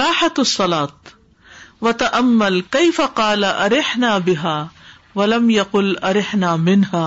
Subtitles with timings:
[0.00, 0.84] راحت تصولا
[1.82, 4.54] و تمل کئی فقال ارحنا بحا
[5.16, 7.04] ولم یقل ارحنا منہا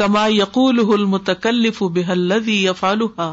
[0.00, 3.28] کما یقول متکلف بحلدی یفالحا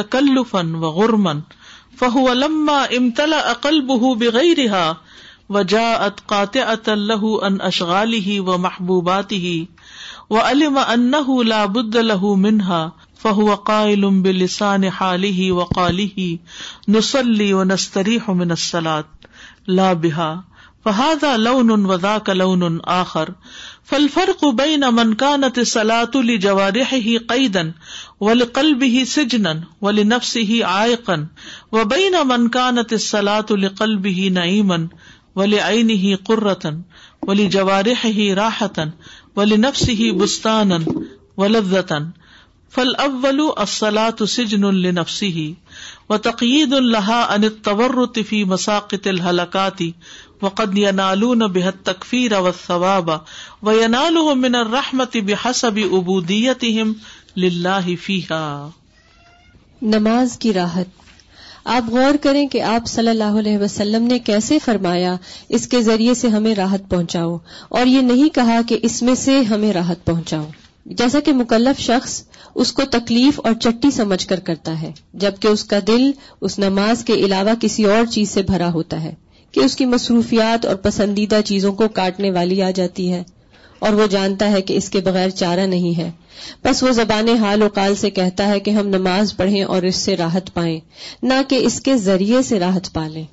[0.00, 1.40] تکلفن و غرمن
[1.98, 4.60] فہ علم امتلا اقل بہ بغیر
[5.56, 9.42] و جا ات کاتے ات ان اشغالی و محبوباتی
[10.30, 11.10] و علم ان
[11.54, 16.26] لا بد له منها فہو قائل بلسان حالی وقالی
[16.96, 18.52] نسلی و نستری من
[19.78, 20.28] لا بحا
[20.84, 21.24] فہاد
[22.98, 23.30] آخر
[23.90, 24.84] فل فرقان
[28.20, 31.24] ولی کلب ہی سجنن ولی نفس ہی آئقن
[31.80, 34.86] و بین منکانتِ سلاۃ القلب ہی نئیمن
[35.40, 36.80] ولی عین ہی قررتن
[37.26, 38.06] ولی جوارح
[38.40, 38.90] راہتن
[39.36, 40.72] ولی نفسان
[41.36, 42.08] و لذتن
[42.76, 45.34] فل اول اصلاۃ سجن الفسی
[46.10, 47.44] و تقید اللہ ان
[48.48, 49.90] مساقت الحلقاتی
[50.42, 52.32] من بحسب
[55.24, 56.92] بے حسب ابویم
[59.94, 61.00] نماز کی راحت
[61.78, 65.16] آپ غور کریں کہ آپ صلی اللہ علیہ وسلم نے کیسے فرمایا
[65.60, 67.36] اس کے ذریعے سے ہمیں راحت پہنچاؤ
[67.80, 70.46] اور یہ نہیں کہا کہ اس میں سے ہمیں راحت پہنچاؤ
[70.98, 72.22] جیسا کہ مکلف شخص
[72.62, 74.90] اس کو تکلیف اور چٹی سمجھ کر کرتا ہے
[75.22, 76.10] جبکہ اس کا دل
[76.48, 79.14] اس نماز کے علاوہ کسی اور چیز سے بھرا ہوتا ہے
[79.52, 83.22] کہ اس کی مصروفیات اور پسندیدہ چیزوں کو کاٹنے والی آ جاتی ہے
[83.86, 86.10] اور وہ جانتا ہے کہ اس کے بغیر چارہ نہیں ہے
[86.64, 89.96] بس وہ زبان حال و قال سے کہتا ہے کہ ہم نماز پڑھیں اور اس
[90.06, 90.78] سے راحت پائیں
[91.22, 93.24] نہ کہ اس کے ذریعے سے راحت پالیں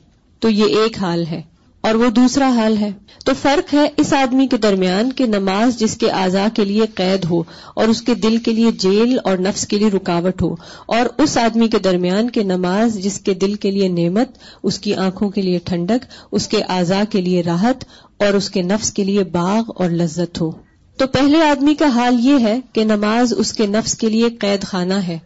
[0.41, 1.41] تو یہ ایک حال ہے
[1.87, 2.89] اور وہ دوسرا حال ہے
[3.25, 7.25] تو فرق ہے اس آدمی کے درمیان کہ نماز جس کے اعضاء کے لیے قید
[7.29, 7.41] ہو
[7.79, 10.53] اور اس کے دل کے لیے جیل اور نفس کے لیے رکاوٹ ہو
[10.97, 14.37] اور اس آدمی کے درمیان کہ نماز جس کے دل کے لیے نعمت
[14.69, 16.05] اس کی آنکھوں کے لیے ٹھنڈک
[16.39, 17.83] اس کے اعضاء کے لیے راحت
[18.25, 20.49] اور اس کے نفس کے لیے باغ اور لذت ہو
[20.99, 24.63] تو پہلے آدمی کا حال یہ ہے کہ نماز اس کے نفس کے لیے قید
[24.73, 25.17] خانہ ہے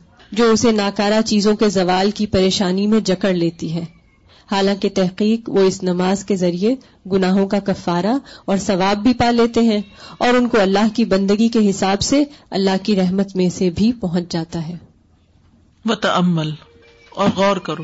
[0.41, 3.83] جو اسے ناکارہ چیزوں کے زوال کی پریشانی میں جکڑ لیتی ہے
[4.51, 6.73] حالانکہ تحقیق وہ اس نماز کے ذریعے
[7.11, 8.13] گناہوں کا کفارہ
[8.51, 9.79] اور ثواب بھی پا لیتے ہیں
[10.25, 12.23] اور ان کو اللہ کی بندگی کے حساب سے
[12.59, 14.77] اللہ کی رحمت میں سے بھی پہنچ جاتا ہے
[15.89, 16.51] وتعمل
[17.23, 17.83] اور غور کرو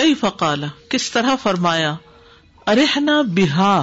[0.00, 1.94] کئی فقال کس طرح فرمایا
[2.72, 3.74] ارحنا بہا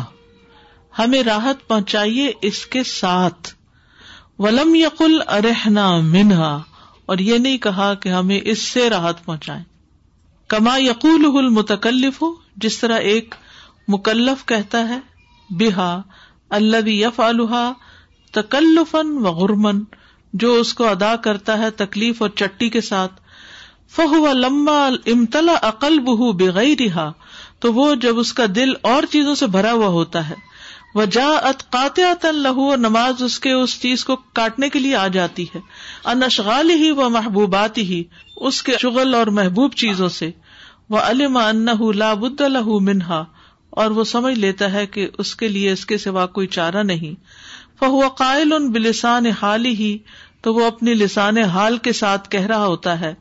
[1.00, 3.54] ہمیں راحت پہنچائیے اس کے ساتھ
[4.44, 6.58] ولم یقل ارحنا منہا
[7.14, 9.64] اور یہ نہیں کہا کہ ہمیں اس سے راحت پہنچائیں
[10.53, 12.22] کما یقول متکلف
[12.64, 13.34] جس طرح ایک
[13.94, 14.97] مکلف کہتا ہے
[15.59, 15.88] بہا
[16.58, 17.64] اللہ یف الحا
[18.40, 19.80] تکلفن و غرمن
[20.44, 23.19] جو اس کو ادا کرتا ہے تکلیف اور چٹی کے ساتھ
[23.96, 24.80] فہو لمبا
[25.13, 27.12] امتلا عقل بہ رہا
[27.62, 30.36] تو وہ جب اس کا دل اور چیزوں سے بھرا ہوا ہوتا ہے
[30.96, 34.96] وہ جا ات قاتیا تن لہو نماز اس کے اس چیز کو کاٹنے کے لیے
[34.96, 35.59] آ جاتی ہے
[36.13, 38.03] انشغال ہی و محبوبات ہی
[38.50, 40.31] اس کے شغل اور محبوب چیزوں سے
[40.90, 41.38] وہ علم
[42.86, 43.24] منہا
[43.82, 47.14] اور وہ سمجھ لیتا ہے کہ اس کے لیے اس کے سوا کوئی چارہ نہیں
[47.80, 49.98] فہو قائل ان بلسان حال ہی
[50.44, 53.14] تو وہ اپنی لسان حال کے ساتھ کہہ رہا ہوتا ہے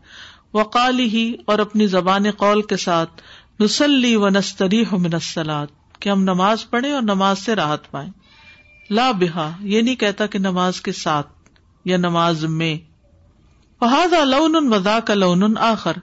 [0.54, 3.22] وقال ہی اور اپنی زبان قول کے ساتھ
[3.60, 5.68] نسلی و نستری منسلات
[6.00, 8.08] کہ ہم نماز پڑھے اور نماز سے راحت پائے
[8.94, 11.28] لا بہا یہ نہیں کہتا کہ نماز کے ساتھ
[11.88, 12.76] یا نماز میں
[13.80, 14.70] فہذا لون ان
[15.20, 15.96] لون آخر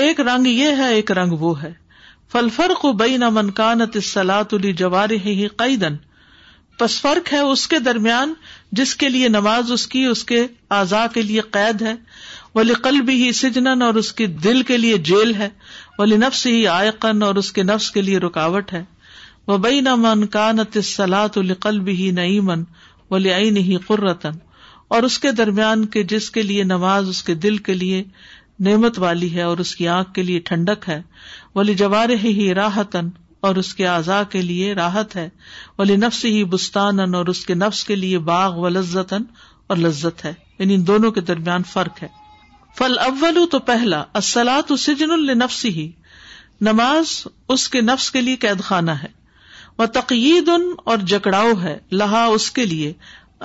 [0.00, 1.72] ایک رنگ یہ ہے ایک رنگ وہ ہے
[2.32, 5.96] فل فرق بئی نہ منکانت منقان الی جوار جوار ہے قیدن
[6.78, 8.32] پس فرق ہے اس کے درمیان
[8.80, 11.94] جس کے لیے نماز اس کی اس کے اعضا کے لیے قید ہے
[12.54, 15.48] ولی قلب ہی سجنن اور اس کے دل کے لیے جیل ہے
[15.98, 18.82] ولی نفس ہی آئقن اور اس کے نفس کے لیے رکاوٹ ہے
[19.48, 22.10] وہ بئی نہ منکان ات سلاۃ القلب ہی
[23.10, 24.38] ولی عین ہی قرتن
[24.96, 28.02] اور اس کے درمیان کے جس کے لیے نماز اس کے دل کے لیے
[28.66, 31.00] نعمت والی ہے اور اس کی آنکھ کے لیے ٹھنڈک ہے
[31.54, 32.96] ولی جوار ہی راحت
[33.48, 35.28] اور اس کے اعضاء کے لیے راحت ہے
[35.78, 39.24] ولی نفس ہی بستان اور اس کے نفس کے لیے باغ و لذتَََََََََََ
[39.68, 42.08] اور لذت ہے یعنی ان دونوں کے درمیان فرق ہے
[42.78, 45.90] فل اول تو پہلا اصلا سجن النفس ہی
[46.68, 47.16] نماز
[47.52, 49.08] اس کے نفس کے لیے قید خانہ ہے
[49.78, 52.92] وہ تقید ان اور جکڑاؤ ہے لہا اس کے لیے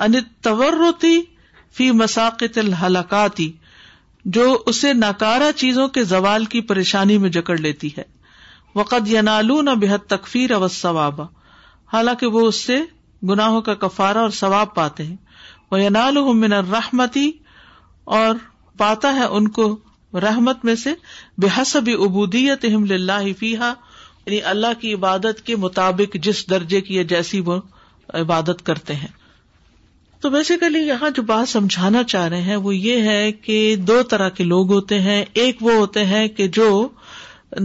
[0.04, 1.20] ان تورتی
[1.76, 3.50] فی مساقت الحلکاتی
[4.36, 8.02] جو اسے ناکارہ چیزوں کے زوال کی پریشانی میں جکڑ لیتی ہے
[8.74, 11.20] وقد ینالو نہ بےحد تقفیر اوس ثواب
[11.92, 12.76] حالانکہ وہ اس سے
[13.28, 15.16] گناہوں کا کفارا اور ثواب پاتے ہیں
[15.70, 17.30] وہ ینال من رحمتی
[18.18, 18.34] اور
[18.82, 19.66] پاتا ہے ان کو
[20.28, 20.92] رحمت میں سے
[21.44, 23.72] بےحسب حسب ابودیت اللہ فیحا
[24.26, 27.58] یعنی اللہ کی عبادت کے مطابق جس درجے کی جیسی وہ
[28.22, 29.12] عبادت کرتے ہیں
[30.20, 33.58] تو بیسیکلی یہاں جو بات سمجھانا چاہ رہے ہیں وہ یہ ہے کہ
[33.90, 36.70] دو طرح کے لوگ ہوتے ہیں ایک وہ ہوتے ہیں کہ جو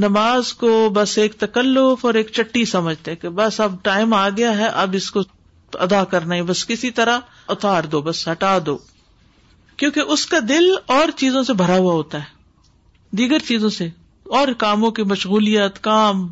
[0.01, 4.57] نماز کو بس ایک تکلف اور ایک چٹی سمجھتے کہ بس اب ٹائم آ گیا
[4.57, 5.21] ہے اب اس کو
[5.88, 7.19] ادا کرنا ہے بس کسی طرح
[7.55, 8.77] اتار دو بس ہٹا دو
[9.77, 13.88] کیونکہ اس کا دل اور چیزوں سے بھرا ہوا ہوتا ہے دیگر چیزوں سے
[14.39, 16.27] اور کاموں کی مشغولیت کام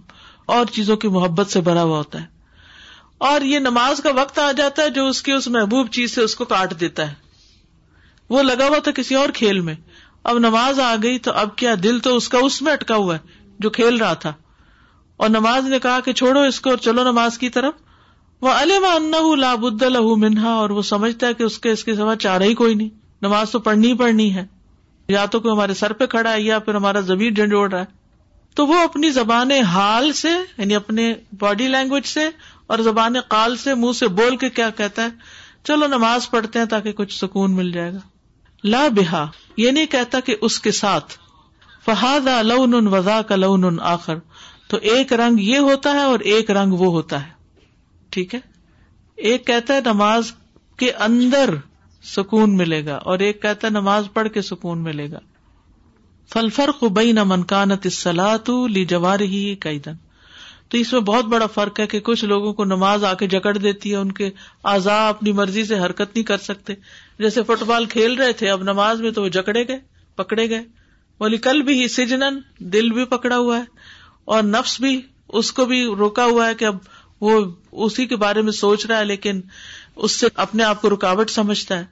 [0.57, 2.30] اور چیزوں کی محبت سے بھرا ہوا ہوتا ہے
[3.29, 6.21] اور یہ نماز کا وقت آ جاتا ہے جو اس کی اس محبوب چیز سے
[6.21, 7.13] اس کو کاٹ دیتا ہے
[8.35, 9.73] وہ لگا ہوا تھا کسی اور کھیل میں
[10.31, 13.15] اب نماز آ گئی تو اب کیا دل تو اس اس کا میں اٹکا ہوا
[13.15, 14.31] ہے جو کھیل رہا تھا
[15.23, 17.73] اور نماز نے کہا کہ چھوڑو اس کو اور چلو نماز کی طرف
[18.47, 22.55] وہ الح منہا اور وہ سمجھتا ہے کہ اس کے اس کے سوا چارہ ہی
[22.63, 22.89] کوئی نہیں
[23.27, 24.45] نماز تو پڑھنی ہی پڑھنی ہے
[25.17, 27.99] یا تو کوئی ہمارے سر پہ کھڑا ہے یا پھر ہمارا زمین جھنڈوڑ رہا ہے
[28.59, 32.27] تو وہ اپنی زبان حال سے یعنی اپنے باڈی لینگویج سے
[32.71, 36.65] اور زبان کال سے منہ سے بول کے کیا کہتا ہے چلو نماز پڑھتے ہیں
[36.73, 37.99] تاکہ کچھ سکون مل جائے گا
[38.71, 39.25] لا بہا
[39.57, 41.13] یہ نہیں کہتا کہ اس کے ساتھ
[41.85, 44.17] فہاد لو نن وزا کا لو نن آخر
[44.69, 47.31] تو ایک رنگ یہ ہوتا ہے اور ایک رنگ وہ ہوتا ہے
[48.17, 48.39] ٹھیک ہے
[49.31, 50.31] ایک کہتا ہے نماز
[50.83, 51.53] کے اندر
[52.15, 55.19] سکون ملے گا اور ایک کہتا ہے نماز پڑھ کے سکون ملے گا
[56.33, 58.05] فلفر قبئی نہ منکانت تص
[58.77, 59.99] لی جوار ہی کئی دن
[60.71, 63.55] تو اس میں بہت بڑا فرق ہے کہ کچھ لوگوں کو نماز آ کے جکڑ
[63.57, 64.29] دیتی ہے ان کے
[64.73, 66.73] آزا اپنی مرضی سے حرکت نہیں کر سکتے
[67.23, 69.79] جیسے فٹ بال کھیل رہے تھے اب نماز میں تو وہ جکڑے گئے
[70.23, 70.63] پکڑے گئے
[71.19, 72.39] بولی کل بھی سجنن
[72.73, 73.63] دل بھی پکڑا ہوا ہے
[74.35, 74.99] اور نفس بھی
[75.39, 76.77] اس کو بھی روکا ہوا ہے کہ اب
[77.21, 77.39] وہ
[77.85, 79.41] اسی کے بارے میں سوچ رہا ہے لیکن
[80.05, 81.85] اس سے اپنے آپ کو رکاوٹ سمجھتا ہے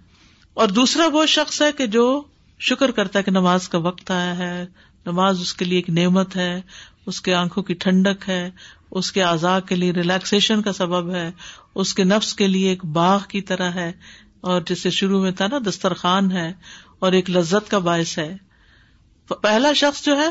[0.61, 2.05] اور دوسرا وہ شخص ہے کہ جو
[2.69, 4.65] شکر کرتا ہے کہ نماز کا وقت آیا ہے
[5.05, 6.51] نماز اس کے لیے ایک نعمت ہے
[7.07, 8.49] اس کے آنکھوں کی ٹھنڈک ہے
[8.99, 11.29] اس کے اعضاء کے لیے ریلیکسیشن کا سبب ہے
[11.83, 13.91] اس کے نفس کے لیے ایک باغ کی طرح ہے
[14.51, 16.51] اور جسے شروع میں تھا نا دسترخوان ہے
[17.05, 18.35] اور ایک لذت کا باعث ہے
[19.41, 20.27] پہلا شخص جو ہے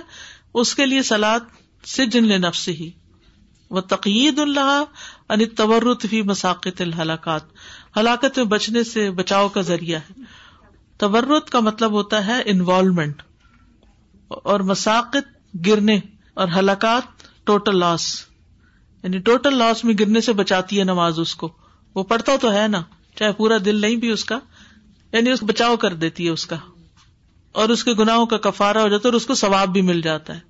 [0.61, 2.91] اس کے لیے سلاد سے لے نفس ہی
[3.77, 4.83] وہ تقید اللہ
[5.31, 7.43] یعنی تورت ہی مساقت الحلاقات
[7.97, 10.23] ہلاکت میں بچنے سے بچاؤ کا ذریعہ ہے
[10.99, 13.23] تورت کا مطلب ہوتا ہے انوالومنٹ
[14.53, 15.29] اور مساقت
[15.67, 15.99] گرنے
[16.43, 18.03] اور ہلاکات ٹوٹل لاس
[19.03, 21.49] یعنی ٹوٹل لاس میں گرنے سے بچاتی ہے نماز اس کو
[21.95, 22.81] وہ پڑھتا تو ہے نا
[23.19, 24.39] چاہے پورا دل نہیں بھی اس کا
[25.13, 26.57] یعنی اس کو بچاؤ کر دیتی ہے اس کا
[27.63, 30.01] اور اس کے گناہوں کا کفارا ہو جاتا ہے اور اس کو ثواب بھی مل
[30.03, 30.41] جاتا ہے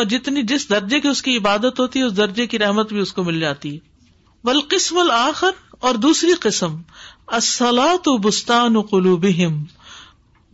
[0.00, 3.00] اور جتنی جس درجے کی اس کی عبادت ہوتی ہے اس درجے کی رحمت بھی
[3.06, 5.58] اس کو مل جاتی ہے بل قسم الآخر
[5.88, 6.76] اور دوسری قسم
[7.40, 9.62] اصلا تو بستان قلوبہم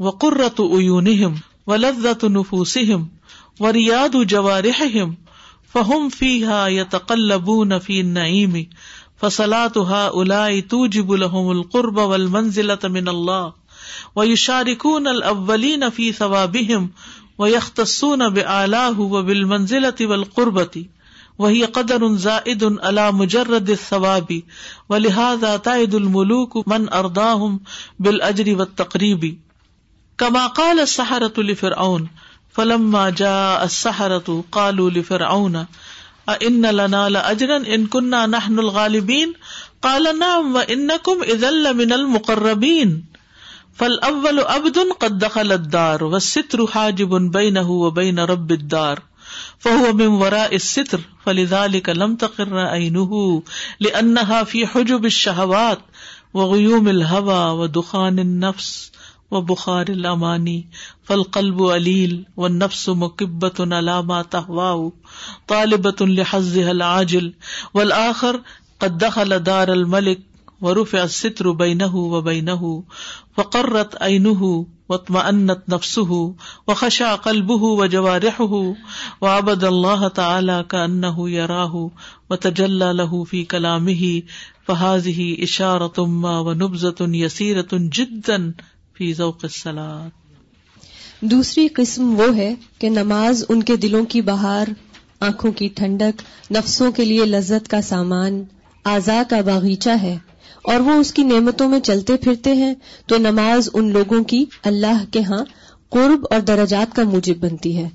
[0.09, 1.35] وقرۃ عیونہم
[1.73, 3.05] ولذۃ نفوسہم
[3.65, 5.15] وریاد جوارحهم
[5.75, 8.53] فهم فيها يتقلبون في النعيم
[9.23, 13.53] فصلاة هؤلاء توجب لهم القرب والمنزلة من الله
[14.17, 16.87] ويشاركون الأولين في ثوابهم
[17.39, 20.87] ويختصون بآلاه وبالمنزلة والقربة
[21.45, 24.33] وهي قدر زائد على مجرد الثواب
[24.89, 27.61] ولهذا تائد الملوك من أرضاهم
[28.07, 29.27] بالأجر والتقريب
[30.19, 32.09] كما قال السحرة لفرعون فرعون
[32.59, 33.33] فلم جا
[33.65, 35.57] السحرۃ قالوا لفرعون
[36.33, 39.35] ان لنا لاجرا ان كنا نحن الغالبين
[39.87, 42.97] قال نعم وانكم اذا لمن المقربين
[43.83, 49.03] فالاول عبد قد دخل الدار والستر حاجب بينه وبين رب الدار
[49.67, 53.43] فهو من وراء الستر فلذلك لم تقر عينه
[53.87, 55.81] لانها في حجب الشهوات
[56.35, 58.77] وغيوم الهوى ودخان النفس
[59.37, 60.53] و بخار الامانی
[61.07, 64.69] فلقلب علیل و نفس مقبت علامہ تہوا
[65.53, 67.29] طالبۃ الحض العاجل
[67.75, 68.37] و الآخر
[68.85, 72.49] قدخ الدار الملک و رف اصطر بین و بین
[73.37, 74.27] فقرت عین
[74.91, 81.01] وطم انت نفس و خشا قلب و جوارح و ابد اللہ تعالی کا ان
[81.33, 81.75] یراہ
[82.31, 83.87] و تجل لہ فی کلام
[84.67, 88.51] فہاز ہی اشارت و نبزت یسیرت جدن
[89.01, 90.09] سلام
[91.31, 94.69] دوسری قسم وہ ہے کہ نماز ان کے دلوں کی بہار
[95.27, 96.23] آنکھوں کی ٹھنڈک
[96.57, 98.43] نفسوں کے لیے لذت کا سامان
[98.95, 100.17] آزا کا باغیچہ ہے
[100.73, 102.73] اور وہ اس کی نعمتوں میں چلتے پھرتے ہیں
[103.09, 105.45] تو نماز ان لوگوں کی اللہ کے ہاں
[105.99, 107.89] قرب اور درجات کا موجب بنتی ہے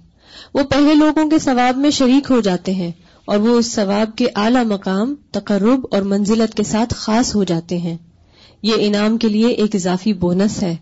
[0.54, 2.92] وہ پہلے لوگوں کے ثواب میں شریک ہو جاتے ہیں
[3.34, 7.78] اور وہ اس ثواب کے اعلی مقام تقرب اور منزلت کے ساتھ خاص ہو جاتے
[7.88, 7.98] ہیں
[8.72, 10.76] یہ انعام کے لیے ایک اضافی بونس ہے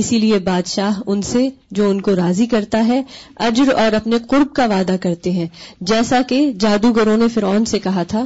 [0.00, 3.00] اسی لیے بادشاہ ان سے جو ان کو راضی کرتا ہے
[3.48, 5.46] اجر اور اپنے قرب کا وعدہ کرتے ہیں
[5.90, 8.24] جیسا کہ جادوگروں نے فرعون سے کہا تھا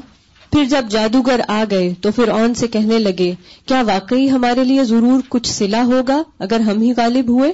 [0.53, 3.33] پھر جب جادوگر آ گئے تو پھر آن سے کہنے لگے
[3.69, 7.53] کیا واقعی ہمارے لیے ضرور کچھ سلا ہوگا اگر ہم ہی غالب ہوئے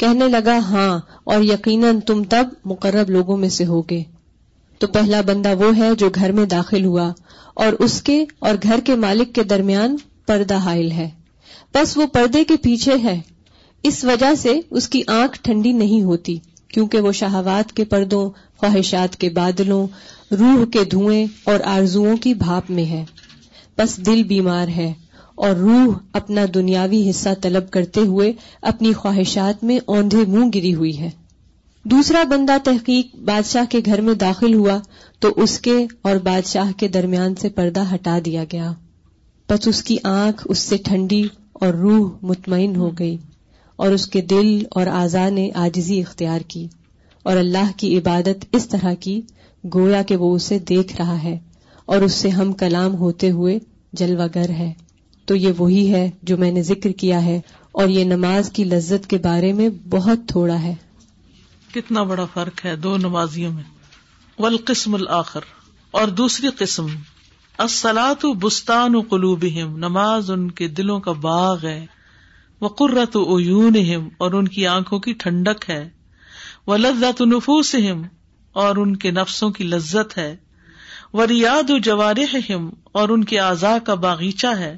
[0.00, 0.88] کہنے لگا ہاں
[1.34, 4.02] اور یقیناً تم تب مقرب لوگوں میں سے ہوگے
[4.80, 7.10] تو پہلا بندہ وہ ہے جو گھر میں داخل ہوا
[7.64, 11.08] اور اس کے اور گھر کے مالک کے درمیان پردہ حائل ہے
[11.74, 13.20] بس وہ پردے کے پیچھے ہے
[13.88, 16.36] اس وجہ سے اس کی آنکھ ٹھنڈی نہیں ہوتی
[16.74, 18.22] کیونکہ وہ شہوات کے پردوں
[18.60, 19.86] خواہشات کے بادلوں
[20.40, 23.04] روح کے دھوئیں اور آرزوؤں کی بھاپ میں ہے
[23.78, 24.92] بس دل بیمار ہے
[25.46, 28.30] اور روح اپنا دنیاوی حصہ طلب کرتے ہوئے
[28.72, 31.08] اپنی خواہشات میں اوندھے منہ گری ہوئی ہے
[31.92, 34.78] دوسرا بندہ تحقیق بادشاہ کے گھر میں داخل ہوا
[35.24, 35.76] تو اس کے
[36.08, 38.70] اور بادشاہ کے درمیان سے پردہ ہٹا دیا گیا
[39.50, 41.22] بس اس کی آنکھ اس سے ٹھنڈی
[41.62, 43.16] اور روح مطمئن ہو گئی
[43.84, 44.46] اور اس کے دل
[44.78, 46.66] اور اعضاء نے آجزی اختیار کی
[47.30, 49.20] اور اللہ کی عبادت اس طرح کی
[49.74, 51.36] گویا کہ وہ اسے دیکھ رہا ہے
[51.94, 53.58] اور اس سے ہم کلام ہوتے ہوئے
[54.00, 54.72] جلوہ گر ہے
[55.26, 57.40] تو یہ وہی ہے جو میں نے ذکر کیا ہے
[57.80, 60.74] اور یہ نماز کی لذت کے بارے میں بہت تھوڑا ہے
[61.74, 63.62] کتنا بڑا فرق ہے دو نمازیوں میں
[64.38, 65.46] والقسم الآخر
[66.00, 66.86] اور دوسری قسم
[67.66, 71.78] السلاۃ بستان قلوبہم نماز ان کے دلوں کا باغ ہے
[72.60, 73.76] وہ قرۃ اون
[74.26, 75.82] اور ان کی آنکھوں کی ٹھنڈک ہے
[76.66, 77.74] وہ لذت نفوس
[78.64, 80.34] اور ان کے نفسوں کی لذت ہے
[81.18, 81.76] وہ ریاد و
[82.48, 82.68] ہم
[83.00, 84.76] اور ان کے اعضاء کا باغیچہ ہے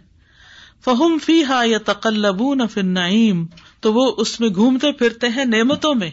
[0.85, 3.45] فہم فی ہا یا تقلب نہ نعیم
[3.87, 6.11] تو وہ اس میں گھومتے پھرتے ہیں نعمتوں میں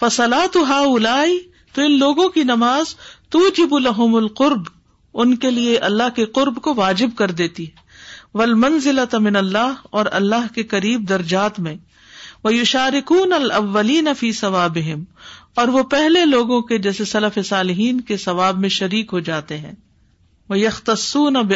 [0.00, 1.38] فسلا تو ہا الائی
[1.74, 2.94] تو ان لوگوں کی نماز
[3.34, 3.40] تو
[3.76, 4.62] الحم القرب
[5.22, 7.84] ان کے لیے اللہ کے قرب کو واجب کر دیتی ہے
[8.44, 11.74] منزل تمن اللہ اور اللہ کے قریب درجات میں
[12.44, 12.50] وہ
[13.36, 15.02] الاولین فی ثوابہم
[15.60, 17.04] اور وہ پہلے لوگوں کے جیسے
[17.42, 19.72] صالحین کے ثواب میں شریک ہو جاتے ہیں
[20.48, 21.52] وہ یخسون اب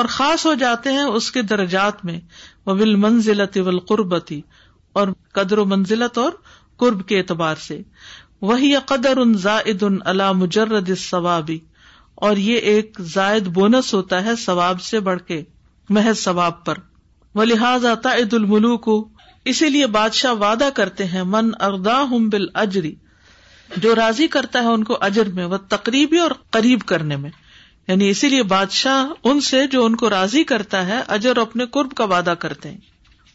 [0.00, 2.18] اور خاص ہو جاتے ہیں اس کے درجات میں
[2.66, 4.40] وہ ولمزلتی قرب تی
[5.00, 5.08] اور
[5.38, 6.32] قدر و منزلت اور
[6.82, 7.80] قرب کے اعتبار سے
[8.50, 11.58] وہی قدر ان زائد ان علا مجرد ثوابی
[12.26, 15.42] اور یہ ایک زائد بونس ہوتا ہے ثواب سے بڑھ کے
[15.96, 16.78] محض ثواب پر
[17.38, 18.94] وہ لہٰذا الملو کو
[19.52, 21.98] اسی لیے بادشاہ وعدہ کرتے ہیں من اردا
[22.62, 22.94] اجری
[23.82, 27.30] جو راضی کرتا ہے ان کو اجر میں وہ تقریبی اور قریب کرنے میں
[27.88, 31.92] یعنی اسی لیے بادشاہ ان سے جو ان کو راضی کرتا ہے اجر اپنے قرب
[32.00, 32.78] کا وعدہ کرتے ہیں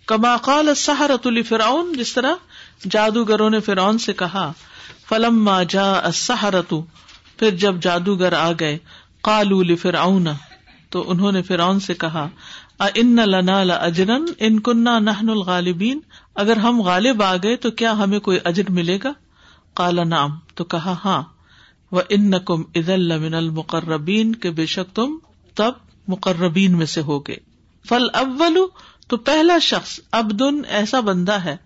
[0.07, 4.51] کما قال سہارت الرآون جس طرح جادوگروں نے فرعون سے کہا
[5.09, 5.87] فلم جا
[6.23, 6.83] سہارتو
[7.41, 8.77] پھر جب جادوگر آ گئے
[9.27, 10.27] کالو لفرعون
[10.93, 11.39] تو انہوں نے
[11.85, 12.27] سے کہا
[12.87, 15.99] ان ان لنا لجرن غالبین
[16.43, 19.11] اگر ہم غالب آ گئے تو کیا ہمیں کوئی اجر ملے گا
[19.81, 21.21] کالا نام تو کہا ہاں
[21.95, 25.17] وہ ان نقم عد المن المقربین کے بے شک تم
[25.61, 25.81] تب
[26.15, 27.35] مقربین میں سے ہوگے
[27.89, 28.57] فل اول
[29.09, 31.57] تو پہلا شخص ابدن ایسا بندہ ہے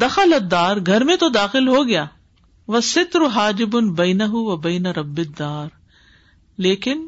[0.00, 2.04] دخل الدار گھر میں تو داخل ہو گیا
[2.68, 5.68] وہ ستر حاجب بین ہوں وہ بین ربت دار
[6.66, 7.06] لیکن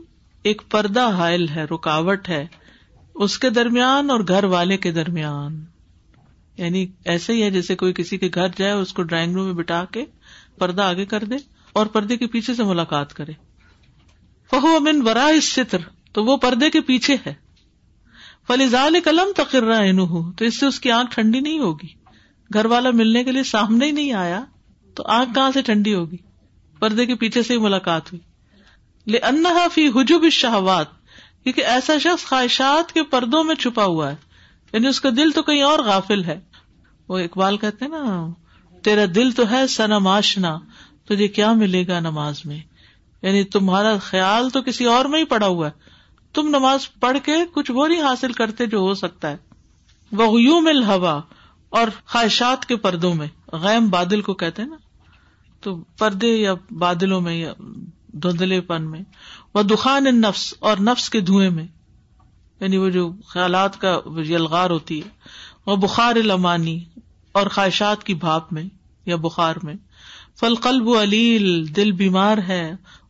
[0.50, 2.44] ایک پردہ حائل ہے رکاوٹ ہے
[3.24, 5.64] اس کے درمیان اور گھر والے کے درمیان
[6.58, 9.54] یعنی ایسے ہی ہے جیسے کوئی کسی کے گھر جائے اس کو ڈرائنگ روم میں
[9.54, 10.04] بٹا کے
[10.58, 11.36] پردہ آگے کر دے
[11.78, 13.32] اور پردے کے پیچھے سے ملاقات کرے
[14.50, 15.78] فہو امین ورا اس چتر
[16.14, 17.34] تو وہ پردے کے پیچھے ہے
[18.48, 20.00] فلیزال قلم تقرر
[20.36, 21.86] تو اس سے اس کی آنکھ ٹھنڈی نہیں ہوگی
[22.54, 24.42] گھر والا ملنے کے لیے سامنے ہی نہیں آیا
[24.96, 26.16] تو آگ کہاں سے ٹھنڈی ہوگی
[26.80, 30.88] پردے کے پیچھے سے ہی ملاقات ہوئی لے انہا فی حجب شہوات
[31.44, 34.14] کیونکہ ایسا شخص خواہشات کے پردوں میں چھپا ہوا ہے
[34.72, 36.38] یعنی اس کا دل تو کہیں اور غافل ہے
[37.08, 38.26] وہ اقبال کہتے ہیں نا
[38.84, 40.56] تیرا دل تو ہے سنم آشنا
[41.08, 42.58] تجھے کیا ملے گا نماز میں
[43.22, 45.82] یعنی تمہارا خیال تو کسی اور میں ہی پڑا ہوا ہے
[46.34, 49.36] تم نماز پڑھ کے کچھ وہ نہیں حاصل کرتے جو ہو سکتا ہے
[50.22, 51.20] وہ یوں مل ہوا
[51.78, 53.26] اور خواہشات کے پردوں میں
[53.62, 54.76] غیم بادل کو کہتے ہیں نا
[55.64, 56.52] تو پردے یا
[56.84, 57.52] بادلوں میں یا
[58.24, 59.00] دھندلے پن میں
[59.54, 61.66] وہ دخان نفس اور نفس کے دھوئے میں
[62.60, 63.94] یعنی وہ جو خیالات کا
[64.28, 66.78] یلغار ہوتی ہے وہ بخار لمانی
[67.40, 68.64] اور خواہشات کی بھاپ میں
[69.12, 69.74] یا بخار میں
[70.40, 72.62] فل قلب علیل دل بیمار ہے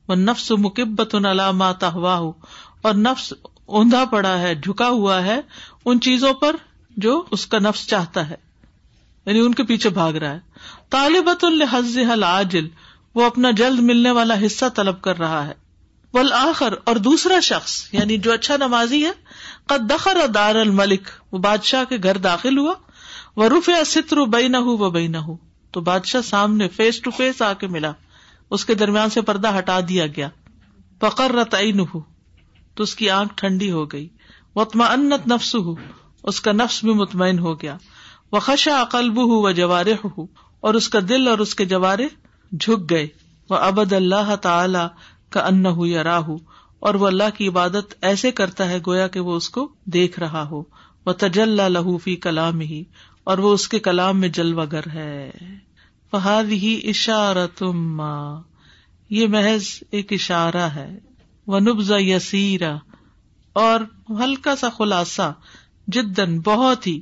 [0.09, 3.33] وہ نفس مکبت تہوا علامات اور نفس
[3.79, 5.41] اوندھا پڑا ہے جھکا ہوا ہے
[5.91, 6.57] ان چیزوں پر
[7.05, 8.37] جو اس کا نفس چاہتا ہے
[9.27, 10.54] یعنی ان کے پیچھے بھاگ رہا ہے
[10.95, 12.67] طالبۃ الحضل
[13.19, 16.19] وہ اپنا جلد ملنے والا حصہ طلب کر رہا ہے
[16.91, 19.11] اور دوسرا شخص یعنی جو اچھا نمازی ہے
[19.73, 20.21] قدر
[21.33, 22.75] وہ بادشاہ کے گھر داخل ہوا
[23.43, 24.57] وہ رف ستر بئی نہ
[24.99, 25.25] بہ نہ
[25.91, 27.93] بادشاہ سامنے فیس ٹو فیس آ کے ملا
[28.57, 30.29] اس کے درمیان سے پردہ ہٹا دیا گیا
[31.07, 34.09] پکر تو اس کی آنکھ ٹھنڈی ہو گئی
[34.63, 35.75] و انت نفس ہو
[36.33, 37.77] اس کا نفس بھی مطمئن ہو گیا
[38.33, 40.07] وہ خشا قلب ہو ہُوا جوارح
[40.69, 42.07] اور اس کا دل اور اس کے جوارے
[42.59, 43.07] جھک گئے
[43.51, 44.85] وہ ابد اللہ تعالی
[45.37, 45.67] کا ان
[46.07, 46.29] راہ
[46.89, 49.67] اور وہ اللہ کی عبادت ایسے کرتا ہے گویا کہ وہ اس کو
[49.97, 50.63] دیکھ رہا ہو وہ
[51.07, 52.83] وہ تجل کلام کلام ہی
[53.33, 53.81] اور اس کے
[54.21, 55.31] میں جل وگر ہے
[56.11, 56.53] فہاد
[56.93, 58.13] اشارہ تما
[59.19, 59.69] یہ محض
[59.99, 60.89] ایک اشارہ ہے
[61.53, 62.75] وہ نبزا یسیرا
[63.67, 63.81] اور
[64.25, 65.33] ہلکا سا خلاصہ
[65.97, 67.01] جدن بہت ہی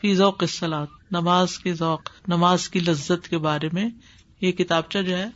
[0.00, 3.88] فیضو کے سلاد نماز کے ذوق نماز کی لذت کے بارے میں
[4.40, 5.28] یہ کتابچہ جو ہے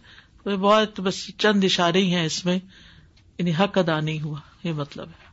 [0.45, 4.73] وہ بہت بس چند اشارے ہی ہیں اس میں یعنی حق ادا نہیں ہوا یہ
[4.81, 5.25] مطلب ہے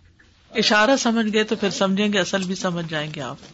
[0.60, 3.52] اشارہ سمجھ گئے تو پھر سمجھیں گے اصل بھی سمجھ جائیں گے آپ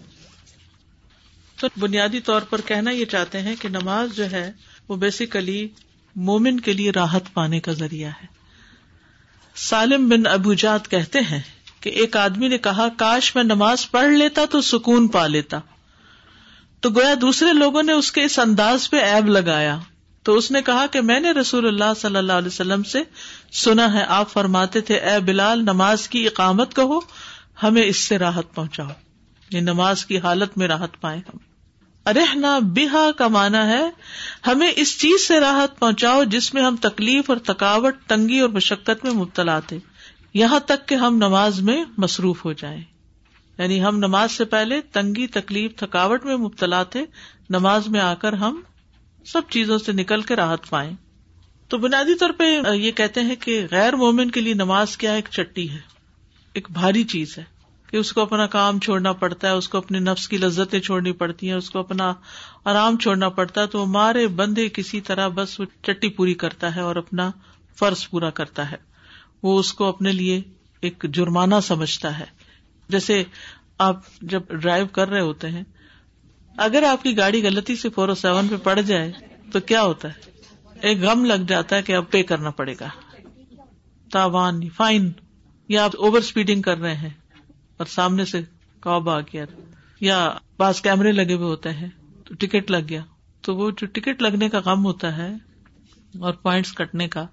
[1.59, 4.49] تو بنیادی طور پر کہنا یہ چاہتے ہیں کہ نماز جو ہے
[4.89, 5.67] وہ بیسیکلی
[6.29, 8.25] مومن کے لیے راحت پانے کا ذریعہ ہے
[9.69, 11.39] سالم بن ابوجات کہتے ہیں
[11.81, 15.59] کہ ایک آدمی نے کہا کاش میں نماز پڑھ لیتا تو سکون پا لیتا
[16.81, 19.77] تو گویا دوسرے لوگوں نے اس کے اس انداز پہ ایب لگایا
[20.27, 23.01] تو اس نے کہا کہ میں نے رسول اللہ صلی اللہ علیہ وسلم سے
[23.63, 26.99] سنا ہے آپ فرماتے تھے اے بلال نماز کی اقامت کہو
[27.63, 31.19] ہمیں اس سے راحت پہنچاؤ یہ یعنی نماز کی حالت میں راحت پائے
[32.09, 33.83] ارے نا با کا مانا ہے
[34.47, 39.03] ہمیں اس چیز سے راحت پہنچاؤ جس میں ہم تکلیف اور تھکاوٹ تنگی اور مشقت
[39.03, 39.77] میں مبتلا تھے
[40.43, 42.81] یہاں تک کہ ہم نماز میں مصروف ہو جائیں
[43.59, 47.03] یعنی ہم نماز سے پہلے تنگی تکلیف تھکاوٹ میں مبتلا تھے
[47.55, 48.59] نماز میں آ کر ہم
[49.31, 50.91] سب چیزوں سے نکل کے راحت پائے
[51.69, 55.27] تو بنیادی طور پہ یہ کہتے ہیں کہ غیر مومن کے لیے نماز کیا ایک
[55.31, 55.79] چٹی ہے
[56.59, 57.43] ایک بھاری چیز ہے
[57.89, 61.11] کہ اس کو اپنا کام چھوڑنا پڑتا ہے اس کو اپنے نفس کی لذتیں چھوڑنی
[61.21, 62.11] پڑتی ہیں اس کو اپنا
[62.73, 66.75] آرام چھوڑنا پڑتا ہے تو وہ مارے بندے کسی طرح بس وہ چٹی پوری کرتا
[66.75, 67.29] ہے اور اپنا
[67.79, 68.77] فرض پورا کرتا ہے
[69.43, 70.41] وہ اس کو اپنے لیے
[70.87, 72.25] ایک جرمانہ سمجھتا ہے
[72.93, 73.23] جیسے
[73.87, 73.97] آپ
[74.31, 75.63] جب ڈرائیو کر رہے ہوتے ہیں
[76.65, 79.11] اگر آپ کی گاڑی غلطی سے فور او سیون پہ پڑ جائے
[79.51, 80.29] تو کیا ہوتا ہے
[80.87, 82.87] ایک غم لگ جاتا ہے کہ اب پے کرنا پڑے گا
[84.11, 85.11] تاوان فائن
[85.73, 87.09] یا آپ اوور اسپیڈنگ کر رہے ہیں
[87.77, 88.41] اور سامنے سے
[88.83, 89.45] کاب آ گیا
[90.01, 90.19] یا
[90.57, 91.89] پاس کیمرے لگے ہوئے ہوتے ہیں
[92.25, 93.01] تو ٹکٹ لگ گیا
[93.45, 95.29] تو وہ جو ٹکٹ لگنے کا غم ہوتا ہے
[96.25, 97.25] اور پوائنٹس کٹنے کا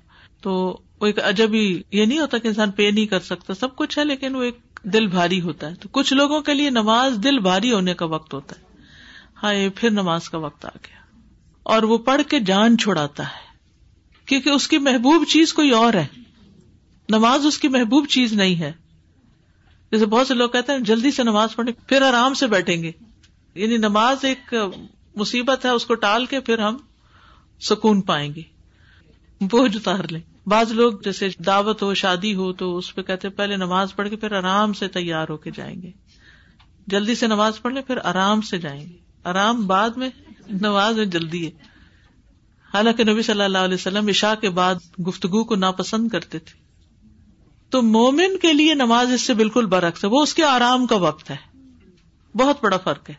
[0.43, 0.53] تو
[1.01, 3.99] وہ ایک عجب ہی یہ نہیں ہوتا کہ انسان پے نہیں کر سکتا سب کچھ
[3.99, 4.59] ہے لیکن وہ ایک
[4.93, 8.35] دل بھاری ہوتا ہے تو کچھ لوگوں کے لیے نماز دل بھاری ہونے کا وقت
[8.35, 8.65] ہوتا ہے
[9.43, 11.05] ہاں یہ پھر نماز کا وقت آ گیا
[11.75, 13.45] اور وہ پڑھ کے جان چھڑاتا ہے
[14.29, 16.07] کیونکہ اس کی محبوب چیز کوئی اور ہے
[17.17, 18.73] نماز اس کی محبوب چیز نہیں ہے
[19.93, 22.91] جیسے بہت سے لوگ کہتے ہیں جلدی سے نماز پڑھیں پھر آرام سے بیٹھیں گے
[23.61, 24.55] یعنی نماز ایک
[25.17, 26.77] مصیبت ہے اس کو ٹال کے پھر ہم
[27.69, 28.43] سکون پائیں گے
[29.51, 30.21] بوجھ اتار لیں
[30.53, 34.17] بعض لوگ جیسے دعوت ہو شادی ہو تو اس پہ کہتے پہلے نماز پڑھ کے
[34.25, 35.91] پھر آرام سے تیار ہو کے جائیں گے
[36.95, 38.97] جلدی سے نماز پڑھ لیں پھر آرام سے جائیں گے
[39.33, 40.09] آرام بعد میں
[40.61, 41.75] نماز میں جلدی ہے
[42.75, 46.65] حالانکہ نبی صلی اللہ علیہ وسلم عشاء کے بعد گفتگو کو ناپسند کرتے تھے
[47.75, 50.97] تو مومن کے لیے نماز اس سے بالکل برعکس ہے وہ اس کے آرام کا
[51.09, 51.37] وقت ہے
[52.39, 53.15] بہت بڑا فرق ہے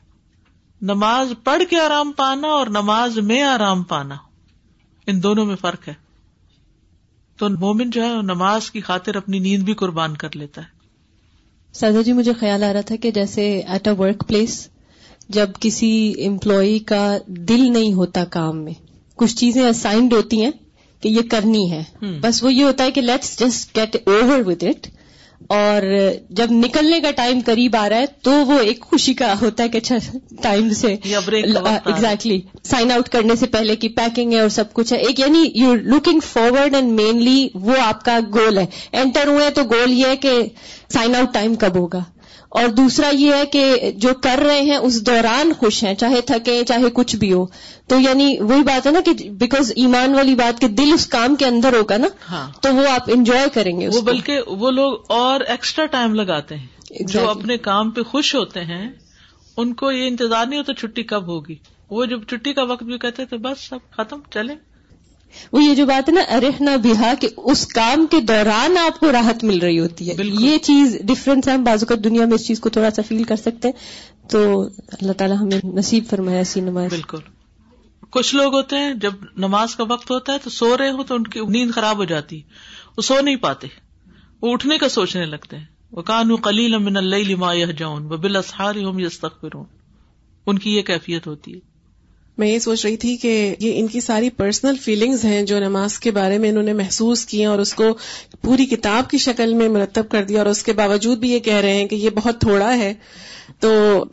[0.93, 4.15] نماز پڑھ کے آرام پانا اور نماز میں آرام پانا
[5.11, 5.93] ان دونوں میں فرق ہے
[7.39, 10.75] تو مومن جو ہے نماز کی خاطر اپنی نیند بھی قربان کر لیتا ہے
[11.79, 14.55] سادر جی مجھے خیال آ رہا تھا کہ جیسے ایٹ اے ورک پلیس
[15.37, 15.91] جب کسی
[16.27, 17.01] امپلائی کا
[17.49, 18.73] دل نہیں ہوتا کام میں
[19.21, 20.51] کچھ چیزیں اسائنڈ ہوتی ہیں
[21.01, 21.83] کہ یہ کرنی ہے
[22.21, 24.87] بس وہ یہ ہوتا ہے کہ let's just get over with it
[25.55, 25.81] اور
[26.37, 29.69] جب نکلنے کا ٹائم قریب آ رہا ہے تو وہ ایک خوشی کا ہوتا ہے
[29.69, 29.95] کہ اچھا
[30.41, 34.97] ٹائم سے ایگزیکٹلی سائن آؤٹ کرنے سے پہلے کی پیکنگ ہے اور سب کچھ ہے
[35.07, 38.65] ایک یعنی you looking forward and mainly وہ آپ کا گول ہے
[39.01, 40.37] انٹر ہوئے تو گول یہ ہے کہ
[40.93, 42.01] سائن آؤٹ ٹائم کب ہوگا
[42.59, 46.61] اور دوسرا یہ ہے کہ جو کر رہے ہیں اس دوران خوش ہیں چاہے تھکے
[46.67, 47.45] چاہے کچھ بھی ہو
[47.89, 51.35] تو یعنی وہی بات ہے نا کہ بیکاز ایمان والی بات کہ دل اس کام
[51.41, 55.11] کے اندر ہوگا نا ہاں۔ تو وہ آپ انجوائے کریں گے وہ بلکہ وہ لوگ
[55.17, 58.87] اور ایکسٹرا ٹائم لگاتے ہیں جو اپنے کام پہ خوش ہوتے ہیں
[59.61, 61.55] ان کو یہ انتظار نہیں ہوتا چھٹی کب ہوگی
[61.97, 64.55] وہ جب چھٹی کا وقت بھی کہتے تھے بس سب ختم چلیں
[65.51, 68.99] وہ یہ جو بات ہے نا ارح نہ بہا کہ اس کام کے دوران آپ
[68.99, 70.43] کو راحت مل رہی ہوتی ہے بالکل.
[70.43, 73.35] یہ چیز ڈفرینس ہے ہم بازو دنیا میں اس چیز کو تھوڑا سا فیل کر
[73.41, 77.19] سکتے ہیں تو اللہ تعالیٰ ہمیں نصیب فرمایا سی نماز بالکل
[78.15, 79.13] کچھ لوگ ہوتے ہیں جب
[79.45, 82.03] نماز کا وقت ہوتا ہے تو سو رہے ہو تو ان کی نیند خراب ہو
[82.11, 82.41] جاتی
[82.97, 83.67] وہ سو نہیں پاتے
[84.41, 85.65] وہ اٹھنے کا سوچنے لگتے ہیں
[85.97, 88.71] وہ کان قلیل اللہ جاؤن وہ بل اصح
[90.45, 91.59] ان کی یہ کیفیت ہوتی ہے
[92.39, 95.97] میں یہ سوچ رہی تھی کہ یہ ان کی ساری پرسنل فیلنگز ہیں جو نماز
[95.99, 97.93] کے بارے میں انہوں نے محسوس کی اور اس کو
[98.41, 101.61] پوری کتاب کی شکل میں مرتب کر دیا اور اس کے باوجود بھی یہ کہہ
[101.67, 102.93] رہے ہیں کہ یہ بہت تھوڑا ہے
[103.63, 103.69] تو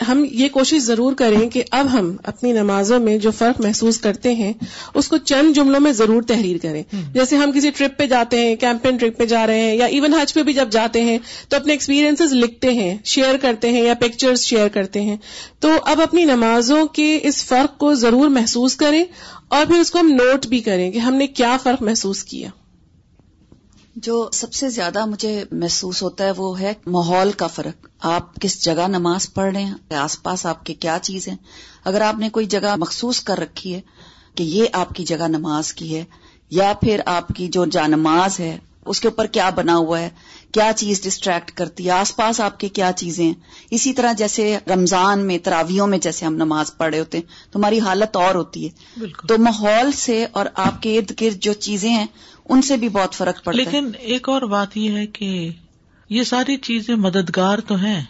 [0.08, 4.34] ہم یہ کوشش ضرور کریں کہ اب ہم اپنی نمازوں میں جو فرق محسوس کرتے
[4.34, 4.52] ہیں
[5.00, 6.82] اس کو چند جملوں میں ضرور تحریر کریں
[7.14, 10.14] جیسے ہم کسی ٹرپ پہ جاتے ہیں کیمپین ٹرپ پہ جا رہے ہیں یا ایون
[10.14, 13.94] حج پہ بھی جب جاتے ہیں تو اپنے ایکسپیرینس لکھتے ہیں شیئر کرتے ہیں یا
[14.00, 15.16] پکچرز شیئر کرتے ہیں
[15.66, 19.04] تو اب اپنی نمازوں کے اس فرق کو ضرور ضرور محسوس کریں
[19.56, 22.48] اور پھر اس کو ہم نوٹ بھی کریں کہ ہم نے کیا فرق محسوس کیا
[24.06, 28.60] جو سب سے زیادہ مجھے محسوس ہوتا ہے وہ ہے ماحول کا فرق آپ کس
[28.64, 31.36] جگہ نماز پڑھ رہے ہیں آس پاس آپ کے کیا چیز ہیں
[31.90, 33.80] اگر آپ نے کوئی جگہ مخصوص کر رکھی ہے
[34.38, 36.04] کہ یہ آپ کی جگہ نماز کی ہے
[36.60, 38.56] یا پھر آپ کی جو جا نماز ہے
[38.92, 40.08] اس کے اوپر کیا بنا ہوا ہے
[40.54, 43.32] کیا چیز ڈسٹریکٹ کرتی ہے آس پاس آپ کے کیا چیزیں
[43.78, 47.58] اسی طرح جیسے رمضان میں تراویوں میں جیسے ہم نماز پڑھ رہے ہوتے ہیں تو
[47.58, 51.90] ہماری حالت اور ہوتی ہے تو ماحول سے اور آپ کے ارد گرد جو چیزیں
[51.90, 52.06] ہیں
[52.48, 55.28] ان سے بھی بہت فرق پڑتا ہے لیکن ایک اور بات یہ ہے کہ
[56.16, 58.00] یہ ساری چیزیں مددگار تو ہیں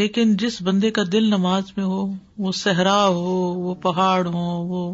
[0.00, 2.04] لیکن جس بندے کا دل نماز میں ہو
[2.44, 4.92] وہ صحرا ہو وہ پہاڑ ہو وہ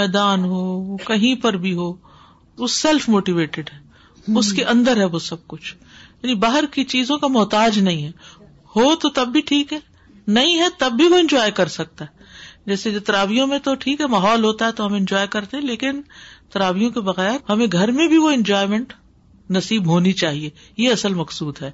[0.00, 1.92] میدان ہو وہ کہیں پر بھی ہو
[2.58, 3.79] وہ سیلف موٹیویٹیڈ ہے
[4.38, 5.74] اس کے اندر ہے وہ سب کچھ
[6.22, 8.10] یعنی باہر کی چیزوں کا محتاج نہیں ہے
[8.76, 9.78] ہو تو تب بھی ٹھیک ہے
[10.38, 12.18] نہیں ہے تب بھی وہ انجوائے کر سکتا ہے
[12.70, 15.64] جیسے جو تراویوں میں تو ٹھیک ہے ماحول ہوتا ہے تو ہم انجوائے کرتے ہیں
[15.64, 16.00] لیکن
[16.52, 18.78] تراویوں کے بغیر ہمیں گھر میں بھی وہ انجوائے
[19.54, 21.70] نصیب ہونی چاہیے یہ اصل مقصود ہے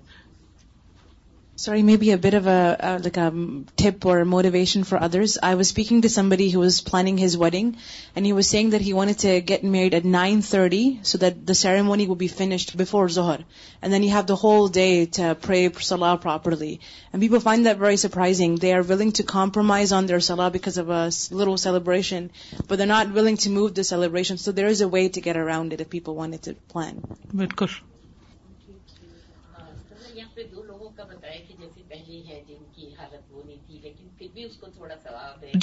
[1.58, 3.30] Sorry, maybe a bit of uh, a
[3.76, 5.38] tip or a motivation for others.
[5.42, 7.78] I was speaking to somebody who was planning his wedding,
[8.14, 11.56] and he was saying that he wanted to get married at 9:30 so that the
[11.62, 13.38] ceremony would be finished before Zuhr.
[13.80, 16.70] And then you have the whole day to pray Salah properly.
[17.12, 18.60] And people find that very surprising.
[18.68, 21.02] They are willing to compromise on their Salah because of a
[21.42, 22.30] little celebration,
[22.68, 24.46] but they're not willing to move the celebration.
[24.46, 27.78] So there is a way to get around it if people wanted to plan.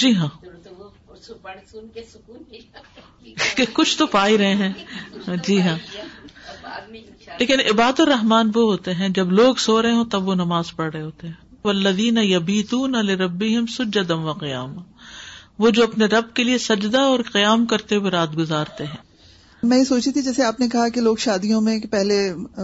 [0.02, 0.28] جی ہاں
[3.72, 4.72] کچھ تو ہی رہے ہیں
[5.46, 5.76] جی ہاں
[7.40, 10.90] لیکن عباد الرحمان وہ ہوتے ہیں جب لوگ سو رہے ہوں تب وہ نماز پڑھ
[10.94, 14.74] رہے ہوتے ہیں وہ یبیتون ربی ہم سجدم و قیام
[15.62, 19.02] وہ جو اپنے رب کے لیے سجدہ اور قیام کرتے ہوئے رات گزارتے ہیں
[19.68, 22.16] میں یہ سوچی تھی جیسے آپ نے کہا کہ لوگ شادیوں میں پہلے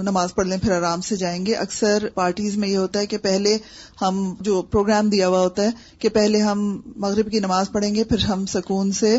[0.08, 3.18] نماز پڑھ لیں پھر آرام سے جائیں گے اکثر پارٹیز میں یہ ہوتا ہے کہ
[3.26, 3.56] پہلے
[4.00, 6.64] ہم جو پروگرام دیا ہوا ہوتا ہے کہ پہلے ہم
[7.04, 9.16] مغرب کی نماز پڑھیں گے پھر ہم سکون سے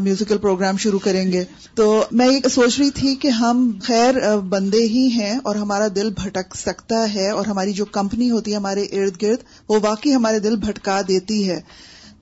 [0.00, 1.44] میوزیکل پروگرام شروع کریں گے
[1.80, 1.86] تو
[2.20, 4.20] میں یہ سوچ رہی تھی کہ ہم خیر
[4.54, 8.56] بندے ہی ہیں اور ہمارا دل بھٹک سکتا ہے اور ہماری جو کمپنی ہوتی ہے
[8.56, 11.60] ہمارے ارد گرد وہ واقعی ہمارے دل بھٹکا دیتی ہے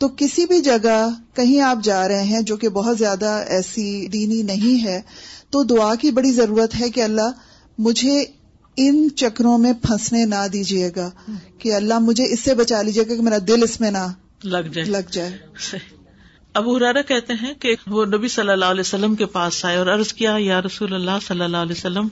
[0.03, 0.95] تو کسی بھی جگہ
[1.37, 5.01] کہیں آپ جا رہے ہیں جو کہ بہت زیادہ ایسی دینی نہیں ہے
[5.53, 7.31] تو دعا کی بڑی ضرورت ہے کہ اللہ
[7.87, 8.17] مجھے
[8.85, 11.09] ان چکروں میں پھنسنے نہ دیجیے گا
[11.63, 14.03] کہ اللہ مجھے اس سے بچا لیجیے گا کہ میرا دل اس میں نہ
[14.57, 15.79] لگ جائے لگ جائے
[16.65, 19.87] ابو ہرارا کہتے ہیں کہ وہ نبی صلی اللہ علیہ وسلم کے پاس آئے اور
[19.99, 22.09] عرض کیا یا رسول اللہ صلی اللہ علیہ وسلم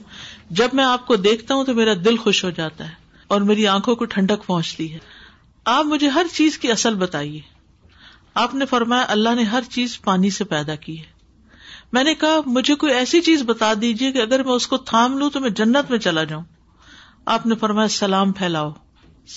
[0.63, 2.93] جب میں آپ کو دیکھتا ہوں تو میرا دل خوش ہو جاتا ہے
[3.35, 4.99] اور میری آنکھوں کو ٹھنڈک پہنچتی ہے
[5.77, 7.39] آپ مجھے ہر چیز کی اصل بتائیے
[8.39, 11.09] آپ نے فرمایا اللہ نے ہر چیز پانی سے پیدا کی ہے
[11.93, 15.17] میں نے کہا مجھے کوئی ایسی چیز بتا دیجیے کہ اگر میں اس کو تھام
[15.17, 16.43] لوں تو میں جنت میں چلا جاؤں
[17.33, 18.69] آپ نے فرمایا سلام پھیلاؤ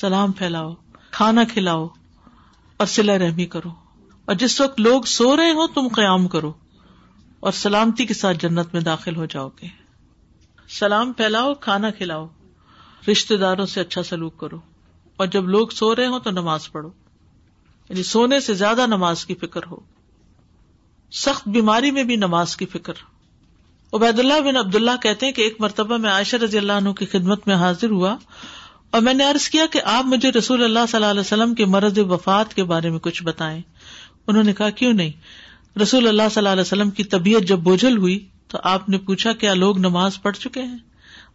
[0.01, 0.73] سلام پھیلاؤ
[1.19, 1.87] کھانا کھلاؤ
[2.83, 3.71] اور سلا رحمی کرو
[4.27, 6.53] اور جس وقت لوگ سو رہے ہوں تم قیام کرو
[7.49, 9.67] اور سلامتی کے ساتھ جنت میں داخل ہو جاؤ گے
[10.79, 12.27] سلام پھیلاؤ کھانا کھلاؤ
[13.11, 14.59] رشتے داروں سے اچھا سلوک کرو
[15.19, 16.89] اور جب لوگ سو رہے ہوں تو نماز پڑھو
[17.91, 19.77] یعنی سونے سے زیادہ نماز کی فکر ہو
[21.25, 22.93] سخت بیماری میں بھی نماز کی فکر
[23.97, 26.93] عبید اللہ بن عبد اللہ کہتے ہیں کہ ایک مرتبہ میں عائشہ رضی اللہ عنہ
[26.99, 28.17] کی خدمت میں حاضر ہوا
[28.97, 31.65] اور میں نے عرض کیا کہ آپ مجھے رسول اللہ صلی اللہ علیہ وسلم کے
[31.75, 33.61] مرض وفات کے بارے میں کچھ بتائے
[34.29, 37.97] انہوں نے کہا کیوں نہیں رسول اللہ صلی اللہ علیہ وسلم کی طبیعت جب بوجھل
[37.99, 38.19] ہوئی
[38.51, 40.77] تو آپ نے پوچھا کیا لوگ نماز پڑھ چکے ہیں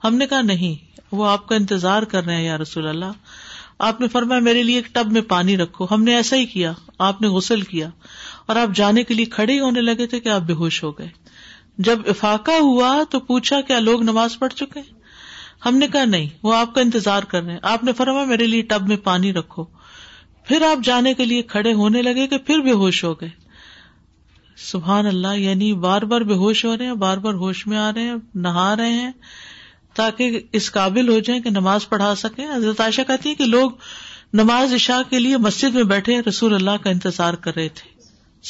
[0.03, 0.75] ہم نے کہا نہیں
[1.15, 3.11] وہ آپ کا انتظار کر رہے ہیں یا رسول اللہ
[3.87, 6.71] آپ نے فرمایا میرے لیے ایک ٹب میں پانی رکھو ہم نے ایسا ہی کیا
[7.09, 7.89] آپ نے غسل کیا
[8.47, 10.91] اور آپ جانے کے لیے کھڑے ہی ہونے لگے تھے کہ آپ بے ہوش ہو
[10.97, 11.07] گئے
[11.87, 14.79] جب افاقہ ہوا تو پوچھا کیا لوگ نماز پڑھ چکے
[15.65, 18.61] ہم نے کہا نہیں وہ آپ کا انتظار کر رہے آپ نے فرمایا میرے لیے
[18.73, 19.63] ٹب میں پانی رکھو
[20.47, 23.29] پھر آپ جانے کے لیے کھڑے ہونے لگے کہ پھر بے ہوش ہو گئے
[24.71, 27.91] سبحان اللہ یعنی بار بار بے ہوش ہو رہے ہیں بار بار ہوش میں آ
[27.93, 28.15] رہے ہیں
[28.47, 29.11] نہا رہے ہیں
[29.99, 33.71] تاکہ اس قابل ہو جائیں کہ نماز پڑھا سکیں حضرت عائشہ کہتی ہے کہ لوگ
[34.41, 37.87] نماز عشاء کے لیے مسجد میں بیٹھے رسول اللہ کا انتظار کر رہے تھے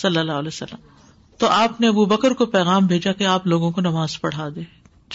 [0.01, 0.83] صلی اللہ علیہ وسلم
[1.43, 4.62] تو آپ نے ابو بکر کو پیغام بھیجا کہ آپ لوگوں کو نماز پڑھا دے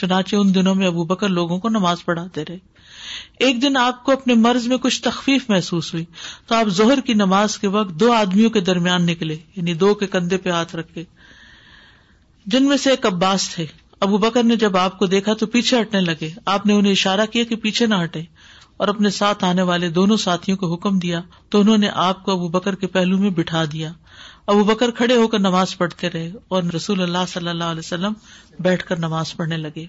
[0.00, 2.58] چنانچہ ان دنوں میں ابو بکر لوگوں کو نماز پڑھاتے رہے
[3.46, 6.04] ایک دن آپ کو اپنے مرض میں کچھ تخفیف محسوس ہوئی
[6.46, 10.06] تو آپ زہر کی نماز کے وقت دو آدمیوں کے درمیان نکلے یعنی دو کے
[10.18, 11.04] کندھے پہ ہاتھ رکھے
[12.54, 13.66] جن میں سے ایک عباس تھے
[14.06, 17.26] ابو بکر نے جب آپ کو دیکھا تو پیچھے ہٹنے لگے آپ نے انہیں اشارہ
[17.32, 18.22] کیا کہ پیچھے نہ ہٹے
[18.82, 22.32] اور اپنے ساتھ آنے والے دونوں ساتھیوں کو حکم دیا تو انہوں نے آپ کو
[22.32, 23.92] ابو بکر کے پہلو میں بٹھا دیا
[24.52, 28.12] ابو بکر کھڑے ہو کر نماز پڑھتے رہے اور رسول اللہ صلی اللہ علیہ وسلم
[28.62, 29.86] بیٹھ کر نماز پڑھنے لگے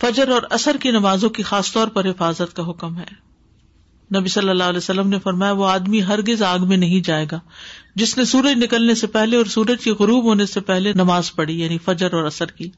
[0.00, 3.06] فجر اور اثر کی نمازوں کی خاص طور پر حفاظت کا حکم ہے
[4.18, 7.38] نبی صلی اللہ علیہ وسلم نے فرمایا وہ آدمی ہرگز آگ میں نہیں جائے گا
[8.02, 11.60] جس نے سورج نکلنے سے پہلے اور سورج کے غروب ہونے سے پہلے نماز پڑھی
[11.60, 12.68] یعنی فجر اور اثر کی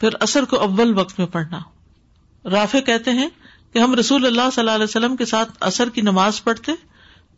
[0.00, 1.58] پھر اثر کو اول وقت میں پڑھنا
[2.50, 3.28] رافع کہتے ہیں
[3.72, 6.72] کہ ہم رسول اللہ صلی اللہ علیہ وسلم کے ساتھ اثر کی نماز پڑھتے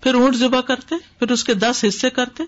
[0.03, 2.43] پھر اونٹ ذبح کرتے پھر اس کے دس حصے کرتے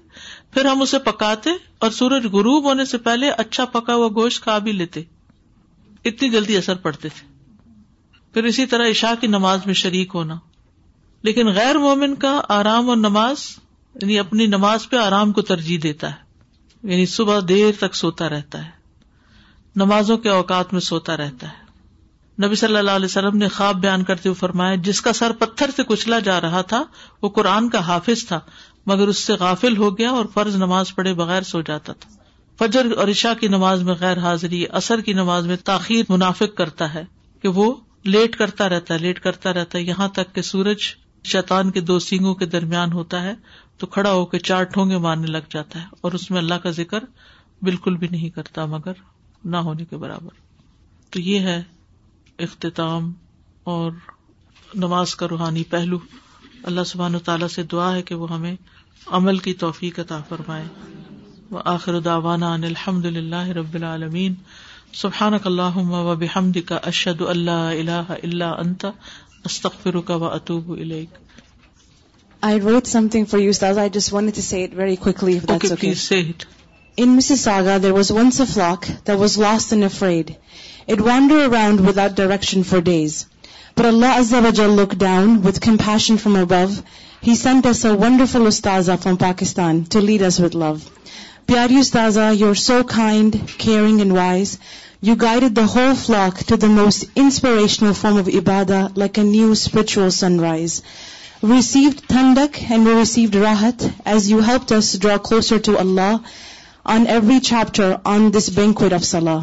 [0.55, 1.51] پھر ہم اسے پکاتے
[1.85, 5.03] اور سورج غروب ہونے سے پہلے اچھا پکا ہوا گوشت کھا بھی لیتے
[6.11, 7.31] اتنی جلدی اثر پڑتے تھے
[8.35, 10.39] پھر اسی طرح عشاء کی نماز میں شریک ہونا
[11.29, 13.47] لیکن غیر مومن کا آرام اور نماز
[14.03, 18.65] یعنی اپنی نماز پہ آرام کو ترجیح دیتا ہے یعنی صبح دیر تک سوتا رہتا
[18.65, 18.81] ہے
[19.81, 24.03] نمازوں کے اوقات میں سوتا رہتا ہے نبی صلی اللہ علیہ وسلم نے خواب بیان
[24.05, 26.83] کرتے ہوئے فرمایا جس کا سر پتھر سے کچلا جا رہا تھا
[27.23, 28.39] وہ قرآن کا حافظ تھا
[28.87, 32.11] مگر اس سے غافل ہو گیا اور فرض نماز پڑھے بغیر سو جاتا تھا
[32.65, 36.93] فجر اور عشاء کی نماز میں غیر حاضری اثر کی نماز میں تاخیر منافق کرتا
[36.95, 37.05] ہے
[37.43, 37.73] کہ وہ
[38.05, 40.83] لیٹ کرتا رہتا ہے لیٹ کرتا رہتا ہے یہاں تک کہ سورج
[41.33, 43.35] شیطان کے دو سینگوں کے درمیان ہوتا ہے
[43.79, 46.71] تو کھڑا ہو کے چار ٹھونگے مارنے لگ جاتا ہے اور اس میں اللہ کا
[46.81, 47.05] ذکر
[47.71, 48.93] بالکل بھی نہیں کرتا مگر
[49.51, 50.35] نہ ہونے کے برابر
[51.13, 51.61] تو یہ ہے
[52.47, 53.13] اختتام
[53.73, 53.91] اور
[54.85, 55.99] نماز کا روحانی پہلو
[56.71, 58.55] اللہ سبحان تعالیٰ سے دعا ہے کہ وہ ہمیں
[59.19, 60.65] عمل کی توفیق عطا فرمائے
[61.53, 64.35] و آخر داوانا ان الحمد للہ رب العالمین
[65.03, 68.91] سبحان اللہ و بحمد کا اشد اللہ اللہ اللہ انتا
[69.51, 71.19] استخر کا و اطوب الیک
[72.47, 73.77] I wrote something for you, Ustaz.
[73.81, 75.75] I just wanted to say it very quickly, if that's okay.
[75.75, 75.83] okay.
[75.83, 76.47] Please say it.
[77.01, 80.31] In miss Agha there was once a flock there was lost and afraid
[80.93, 83.15] it wandered around without direction for days
[83.77, 86.65] پر اللہ از دا وجل look down with compassion from above
[87.27, 87.93] he sent us a
[88.33, 90.73] wonderful استاز from Pakistan to leader with love
[91.47, 94.57] پیاری استاذ your so kind caring and voice
[95.09, 99.51] you guide the whole flock to the most inspirational form of ابادا like a new
[99.53, 100.81] spiritual sunrise
[101.43, 106.17] we received تھنڈک and we received راہت as you help this draw closer to Allah
[106.91, 109.43] on every chapter on this bank of سلام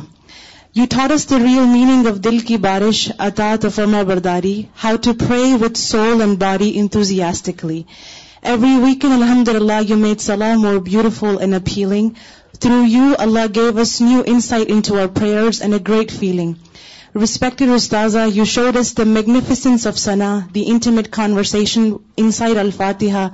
[0.76, 4.52] you ٹارز the real meaning of دل کی بارش اطاط افرما برداری
[4.84, 9.58] how to pray with soul and باری انتوز ایوی week اندر
[9.90, 12.10] یو میڈ سلام more beautiful an a feeling
[12.62, 16.54] through you Allah give us new annoyed in ٹوئر prayers and a great feeling
[17.22, 21.56] respected اُستازا you show us the magnificence of Sana the intimate converse
[22.16, 23.28] in side الفاتحا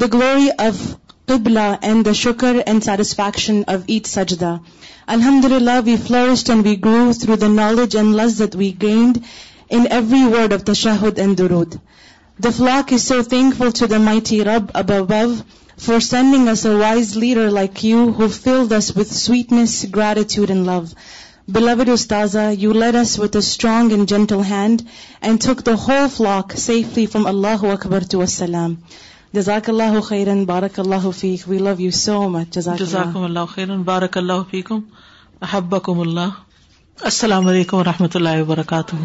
[0.00, 0.82] the glory of
[1.30, 3.60] تبلا and the شکر and satisfaction
[5.16, 9.18] الحمد للہ we flourished and we grow through the knowledge and لزت we gained
[9.76, 11.40] in every word of the Shahid and
[12.44, 13.20] the flock is so
[13.58, 15.22] thankful to the mighty رب اب وو
[15.84, 20.80] for sending ایسا wise leader like you who fill this with sweetness gratitude and love
[21.58, 24.82] بلو ارز تازہ you lead us with strong and gentle hand
[25.20, 28.74] and took the whole flock safely from Allah اکبر تو وسلام
[29.36, 34.18] جزاک اللہ خیرن بارک اللہ فیق we love you so much جزاک اللہ خیرن بارک
[34.18, 34.80] اللہ فیقم
[35.50, 36.40] احبکم اللہ
[37.12, 38.96] السلام علیکم و رحمۃ اللہ وبرکاتہ